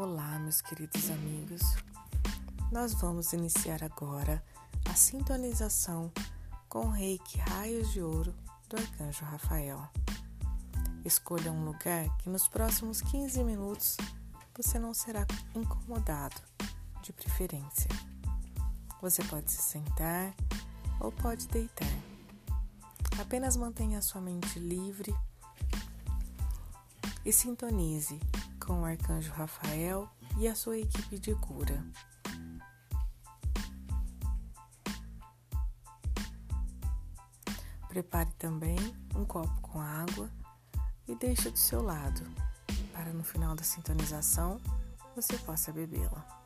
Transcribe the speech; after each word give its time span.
Olá, 0.00 0.38
meus 0.38 0.60
queridos 0.60 1.10
amigos. 1.10 1.60
Nós 2.70 2.94
vamos 2.94 3.32
iniciar 3.32 3.82
agora 3.82 4.40
a 4.88 4.94
sintonização 4.94 6.12
com 6.68 6.86
o 6.86 6.90
Reiki 6.90 7.36
Raios 7.38 7.90
de 7.90 8.00
Ouro 8.00 8.32
do 8.68 8.76
Arcanjo 8.76 9.24
Rafael. 9.24 9.88
Escolha 11.04 11.50
um 11.50 11.64
lugar 11.64 12.16
que 12.18 12.30
nos 12.30 12.46
próximos 12.46 13.00
15 13.00 13.42
minutos 13.42 13.96
você 14.56 14.78
não 14.78 14.94
será 14.94 15.26
incomodado, 15.52 16.40
de 17.02 17.12
preferência. 17.12 17.90
Você 19.02 19.24
pode 19.24 19.50
se 19.50 19.60
sentar 19.60 20.32
ou 21.00 21.10
pode 21.10 21.48
deitar. 21.48 21.98
Apenas 23.20 23.56
mantenha 23.56 24.00
sua 24.00 24.20
mente 24.20 24.60
livre 24.60 25.12
e 27.24 27.32
sintonize 27.32 28.20
com 28.68 28.82
o 28.82 28.84
arcanjo 28.84 29.32
Rafael 29.32 30.06
e 30.38 30.46
a 30.46 30.54
sua 30.54 30.76
equipe 30.76 31.18
de 31.18 31.34
cura. 31.36 31.82
Prepare 37.88 38.30
também 38.38 38.76
um 39.16 39.24
copo 39.24 39.58
com 39.62 39.80
água 39.80 40.30
e 41.08 41.14
deixe 41.14 41.48
do 41.48 41.58
seu 41.58 41.80
lado, 41.80 42.22
para 42.92 43.10
no 43.14 43.24
final 43.24 43.56
da 43.56 43.64
sintonização 43.64 44.60
você 45.16 45.38
possa 45.38 45.72
bebê-la. 45.72 46.37